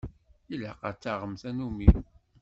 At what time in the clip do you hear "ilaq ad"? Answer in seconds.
0.53-0.97